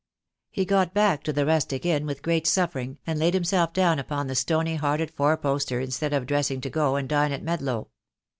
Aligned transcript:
He 0.49 0.65
got 0.65 0.95
back 0.95 1.21
to 1.25 1.31
the 1.31 1.45
rustic 1.45 1.85
inn, 1.85 2.07
with 2.07 2.23
great 2.23 2.47
suffering, 2.47 2.97
and 3.05 3.19
laid 3.19 3.35
himself 3.35 3.71
down 3.71 3.99
upon 3.99 4.25
the 4.25 4.33
stony 4.33 4.77
hearted 4.77 5.11
four 5.11 5.37
poster 5.37 5.79
instead 5.79 6.11
of 6.11 6.25
dressing 6.25 6.59
to 6.61 6.71
go 6.71 6.95
and 6.95 7.07
dine 7.07 7.31
at 7.31 7.43
Medlow. 7.43 7.89